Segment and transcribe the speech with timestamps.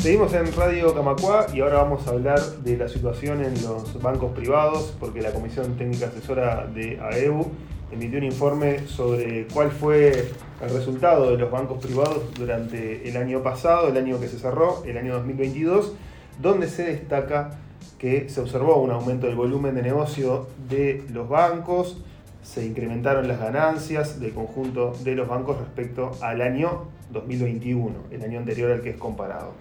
[0.00, 4.32] Seguimos en Radio Camacua y ahora vamos a hablar de la situación en los bancos
[4.32, 7.46] privados, porque la Comisión Técnica Asesora de AEU
[7.92, 10.30] emitió un informe sobre cuál fue
[10.62, 14.82] el resultado de los bancos privados durante el año pasado, el año que se cerró,
[14.86, 15.92] el año 2022,
[16.40, 17.58] donde se destaca
[17.98, 22.02] que se observó un aumento del volumen de negocio de los bancos,
[22.42, 28.38] se incrementaron las ganancias del conjunto de los bancos respecto al año 2021, el año
[28.38, 29.52] anterior al que es comparado.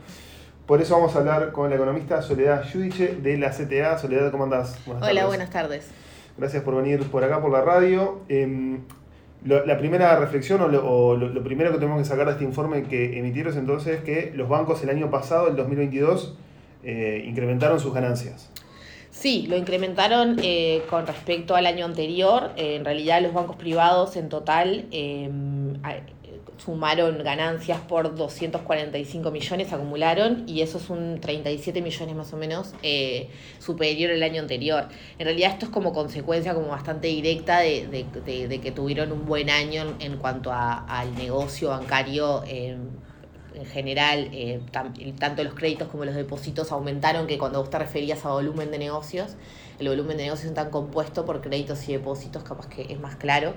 [0.69, 3.97] Por eso vamos a hablar con la economista Soledad Yudiche de la CTA.
[3.97, 4.77] Soledad, ¿cómo andás?
[5.01, 5.89] Hola, buenas tardes.
[6.37, 8.19] Gracias por venir por acá, por la radio.
[8.29, 8.81] Em,
[9.45, 13.57] la primera reflexión o, lo, primero que tenemos que sacar de este informe que emitieron
[13.57, 16.35] entonces es que los bancos el año pasado, el 2022,
[16.83, 18.51] eh, incrementaron sus ganancias.
[19.09, 22.51] Sí, lo incrementaron eh, con respecto al año anterior.
[22.57, 25.73] Eh, en realidad los bancos privados en total em,
[26.57, 32.73] sumaron ganancias por 245 millones, acumularon, y eso es un 37 millones más o menos
[32.83, 34.87] eh, superior al año anterior.
[35.17, 38.05] En realidad esto es como consecuencia como bastante directa de,
[38.61, 42.43] que tuvieron un buen año en, cuanto al negocio bancario.
[42.45, 42.77] Eh,
[43.59, 44.61] en general, eh,
[45.19, 48.77] tanto los créditos como los depósitos aumentaron, que cuando vos te referías a volumen de
[48.77, 49.35] negocios,
[49.79, 53.53] el volumen de negocios está compuesto por créditos y depósitos, capaz que es más claro.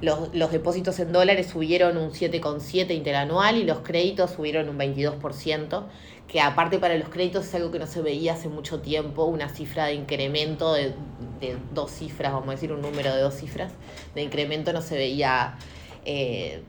[0.00, 5.86] Los, los depósitos en dólares subieron un 7,7 interanual y los créditos subieron un 22%,
[6.28, 9.48] que aparte para los créditos es algo que no se veía hace mucho tiempo, una
[9.48, 10.94] cifra de incremento de,
[11.40, 13.72] de dos cifras, vamos a decir un número de dos cifras,
[14.14, 15.56] de incremento no se veía,
[16.04, 16.62] eh,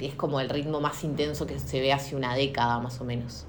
[0.00, 3.46] es, como el ritmo más intenso que se ve hace una década más o menos.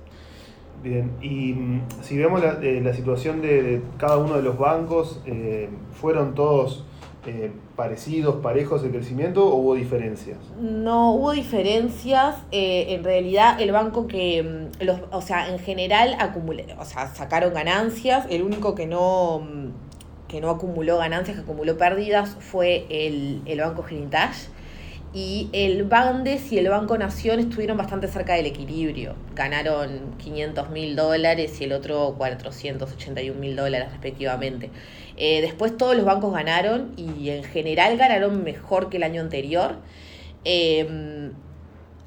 [0.81, 5.21] Bien, y mm, si vemos la, eh, la situación de, cada uno de los bancos,
[5.27, 6.83] eh, ¿fueron todos
[7.25, 10.37] eh, parecidos, parejos de crecimiento o hubo diferencias?
[10.59, 12.35] No, hubo diferencias.
[12.51, 17.13] Eh, en realidad, el banco que, mm, los, o sea, en general acumulé, o sea,
[17.13, 18.25] sacaron ganancias.
[18.29, 23.59] El único que no, mm, que no acumuló ganancias, que acumuló pérdidas, fue el, el
[23.59, 24.47] Banco Genitage
[25.13, 29.15] y el Bandes y el Banco Nación estuvieron bastante cerca del equilibrio.
[29.35, 34.69] Ganaron 500 mil dólares y el otro 481 mil dólares respectivamente.
[35.17, 39.79] Eh, después todos los bancos ganaron y en general ganaron mejor que el año anterior.
[40.45, 41.33] Em,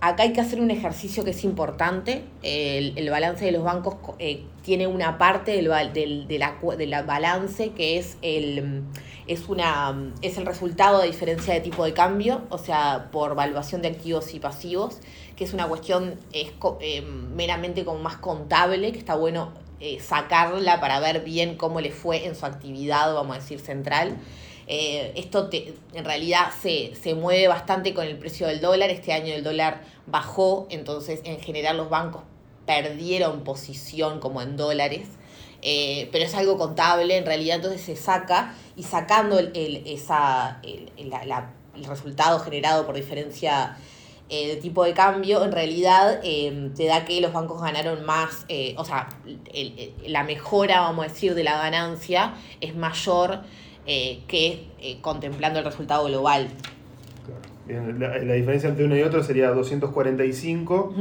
[0.08, 2.24] acá hay que hacer un ejercicio que es importante.
[2.42, 7.98] El, balance de los bancos eh, tiene una parte del, del, de la, balance que
[7.98, 8.82] es el
[9.26, 13.82] es, una, es el resultado de diferencia de tipo de cambio, o sea, por valuación
[13.82, 14.98] de activos y pasivos,
[15.36, 20.80] que es una cuestión es, eh, meramente como más contable, que está bueno eh, sacarla
[20.80, 24.16] para ver bien cómo le fue en su actividad, vamos a decir, central.
[24.66, 28.90] Eh, esto te, en realidad se, se mueve bastante con el precio del dólar.
[28.90, 32.22] Este año el dólar bajó, entonces en general los bancos
[32.66, 35.08] perdieron posición como en dólares.
[35.66, 40.90] Eh, pero es algo contable, en realidad entonces se saca y sacando el, esa, el,
[40.98, 43.78] el resultado generado por diferencia
[44.28, 48.44] eh, de tipo de cambio, en realidad eh, te da que los bancos ganaron más,
[48.76, 49.08] o sea,
[50.06, 53.40] la mejora, vamos a decir, de la ganancia es mayor
[53.86, 56.48] que contemplando el resultado global.
[57.68, 60.94] la, diferencia entre uno y otro sería 245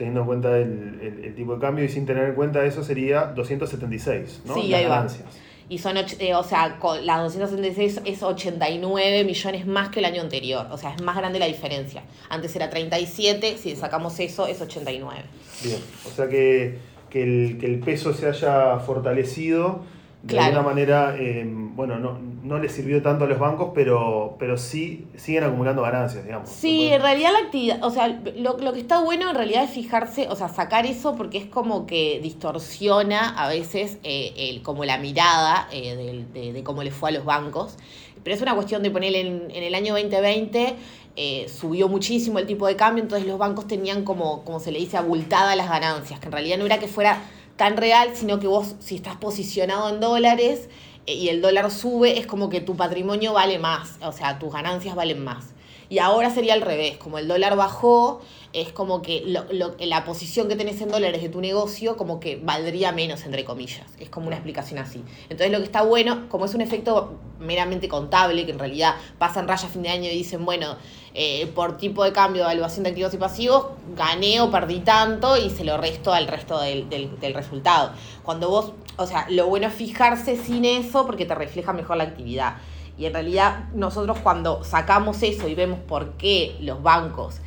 [0.00, 4.42] teniendo en cuenta el, tipo de cambio y sin tener en cuenta eso sería 276,
[4.46, 4.54] ¿no?
[4.54, 5.26] Sí, Ganancias.
[5.68, 10.66] Y son, eh, o sea, las 276 es 89 millones más que el año anterior.
[10.70, 12.02] O sea, es más grande la diferencia.
[12.28, 15.22] Antes era 37, si sacamos eso es 89.
[15.62, 15.78] Bien,
[16.08, 16.78] o sea que,
[17.10, 19.82] que, el, que el peso se haya fortalecido
[20.22, 24.58] de alguna manera, eh, bueno, no, no les sirvió tanto a los bancos, pero, pero
[24.58, 26.48] sí siguen acumulando ganancias, digamos.
[26.50, 29.70] Sí, en realidad la actividad, o sea, lo, lo, que está bueno en realidad es
[29.70, 34.84] fijarse, o sea, sacar eso porque es como que distorsiona a veces eh, el, como
[34.84, 37.76] la mirada eh, de, de, cómo le fue a los bancos.
[38.22, 40.76] Pero es una cuestión de poner en, en el año 2020
[41.16, 44.78] eh, subió muchísimo el tipo de cambio, entonces los bancos tenían como, como se le
[44.78, 47.20] dice, abultadas las ganancias, que en realidad no era que fuera
[47.60, 50.70] tan real, sino que vos si estás posicionado en dólares
[51.06, 54.50] eh, y el dólar sube, es como que tu patrimonio vale más, o sea, tus
[54.50, 55.44] ganancias valen más.
[55.90, 58.20] Y ahora sería al revés, como el dólar bajó,
[58.52, 62.20] es como que lo, lo, la posición que tenés en dólares de tu negocio como
[62.20, 63.86] que valdría menos, entre comillas.
[63.98, 65.02] Es como una explicación así.
[65.24, 69.48] Entonces lo que está bueno, como es un efecto meramente contable, que en realidad pasan
[69.48, 70.76] rayas a fin de año y dicen, bueno,
[71.12, 73.66] eh, por tipo de cambio de evaluación de activos y pasivos,
[73.96, 77.92] gané o perdí tanto y se lo resto al resto del, del, del resultado.
[78.22, 82.04] Cuando vos, o sea, lo bueno es fijarse sin eso porque te refleja mejor la
[82.04, 82.58] actividad.
[82.98, 87.40] Y en realidad nosotros cuando sacamos eso y vemos por qué los bancos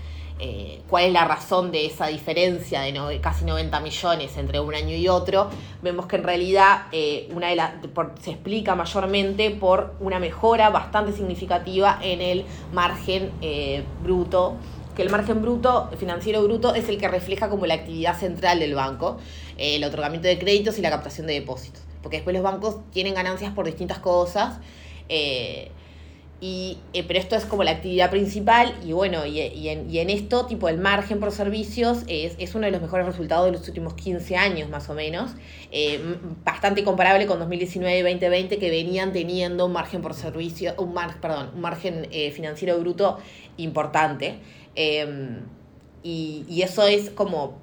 [0.45, 4.95] eh, cuál es la razón de esa diferencia de casi 90 millones entre un año
[4.95, 5.49] y otro,
[5.81, 7.61] vemos que en realidad eh, una de
[8.21, 14.55] se explica mayormente por una mejora bastante significativa en el margen eh, bruto
[14.95, 18.75] que el margen bruto, financiero bruto, es el que refleja como la actividad central del
[18.75, 19.17] banco,
[19.57, 21.81] el otorgamiento de créditos y la captación de depósitos.
[22.03, 24.59] Porque después los bancos tienen ganancias por distintas cosas.
[26.45, 30.67] Y, eh, pero esto es como la actividad principal y bueno, y, en, esto, tipo,
[30.67, 34.69] el margen por servicios es, uno de los mejores resultados de los últimos 15 años
[34.69, 35.31] más o menos,
[35.71, 36.01] eh,
[36.43, 41.15] bastante comparable con 2019 y 2020 que venían teniendo un margen por servicio, un, mar,
[41.21, 43.19] perdón, un margen eh, financiero bruto
[43.55, 44.39] importante.
[44.75, 45.43] Em,
[46.03, 47.57] y eso es como,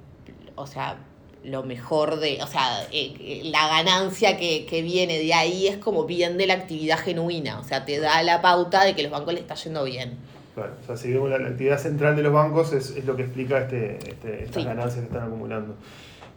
[0.55, 0.97] o sea,
[1.43, 6.05] lo mejor de, o sea, eh, eh, la ganancia que, viene de ahí es como
[6.05, 9.33] bien de la actividad genuina, o sea, te da la pauta de que los bancos
[9.33, 10.17] le está yendo bien.
[10.53, 13.59] Claro, o sea, si vemos la, actividad central de los bancos es, lo que explica
[13.59, 15.75] este, este estas ganancias que están acumulando.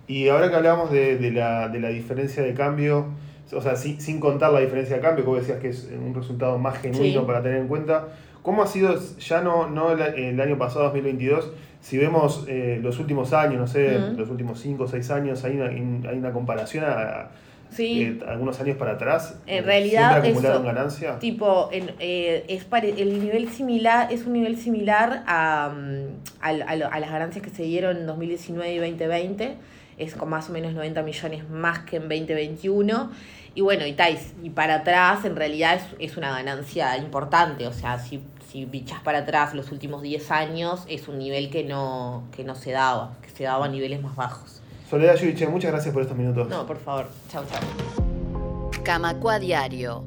[0.06, 3.06] Y ahora que hablamos de, la, diferencia de cambio,
[3.52, 6.78] o sea, sin, contar la diferencia de cambio, como decías que es un resultado más
[6.78, 8.08] genuino para tener en cuenta,
[8.42, 11.50] ¿cómo ha sido, ya no, no el, el año pasado, 2022,
[11.84, 15.56] si vemos eh, los últimos años, no sé, los últimos 5 o 6 años, hay
[15.56, 17.28] una, hay una comparación a,
[17.76, 19.38] eh, algunos años para atrás.
[19.46, 21.18] En realidad, acumularon ganancia?
[21.18, 27.10] Tipo, eh, es el nivel similar, es un nivel similar a, mm, a, a, las
[27.10, 29.54] ganancias que se dieron en 2019 y 2020.
[29.98, 33.10] Es con más o menos 90 millones más que en 2021.
[33.54, 33.94] Y bueno, y,
[34.42, 37.66] y para atrás en realidad es, es una ganancia importante.
[37.66, 38.22] O sea, si
[38.54, 42.54] si bichas para atrás los últimos 10 años, es un nivel que no, que no
[42.54, 44.60] se daba, que se daba a niveles más bajos.
[44.88, 46.48] Soledad Yudiche, muchas gracias por estos minutos.
[46.48, 47.08] No, por favor.
[47.32, 48.70] Chao, chao.
[48.84, 50.04] Camacua Diario.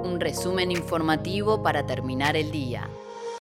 [0.00, 2.90] Un resumen informativo para terminar el día.